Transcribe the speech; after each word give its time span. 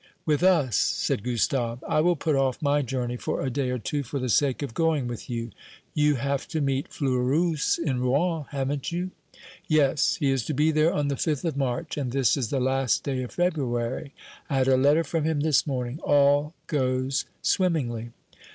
"With 0.25 0.41
us," 0.41 0.75
said 0.77 1.21
Gustave. 1.23 1.83
"I 1.87 2.01
will 2.01 2.15
put 2.15 2.35
off 2.35 2.59
my 2.59 2.81
journey 2.81 3.17
for 3.17 3.39
a 3.41 3.51
day 3.51 3.69
or 3.69 3.77
two 3.77 4.01
for 4.01 4.17
the 4.17 4.29
sake 4.29 4.63
of 4.63 4.73
going 4.73 5.05
with 5.05 5.29
you. 5.29 5.51
You 5.93 6.15
have 6.15 6.47
to 6.47 6.59
meet 6.59 6.87
Fleurus 6.91 7.77
in 7.77 7.99
Rouen 7.99 8.45
haven't 8.49 8.91
you?" 8.91 9.11
"Yes; 9.67 10.15
he 10.15 10.31
is 10.31 10.43
to 10.45 10.55
be 10.55 10.71
there 10.71 10.91
on 10.91 11.09
the 11.09 11.17
fifth 11.17 11.45
of 11.45 11.55
March, 11.55 11.97
and 11.97 12.11
this 12.11 12.35
is 12.35 12.49
the 12.49 12.59
last 12.59 13.03
day 13.03 13.21
of 13.21 13.31
February. 13.33 14.11
I 14.49 14.57
had 14.57 14.67
a 14.67 14.75
letter 14.75 15.03
from 15.03 15.23
him 15.23 15.41
this 15.41 15.67
morning. 15.67 15.99
All 16.01 16.55
goes 16.65 17.25
swimmingly." 17.43 18.09